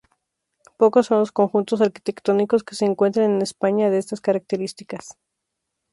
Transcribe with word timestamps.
Pocos 0.77 1.05
son 1.05 1.19
los 1.19 1.31
conjuntos 1.31 1.79
arquitectónicos 1.79 2.63
que 2.63 2.73
se 2.73 2.85
encuentran 2.85 3.33
en 3.35 3.41
España 3.43 3.91
de 3.91 3.99
estas 3.99 4.19
características. 4.19 5.15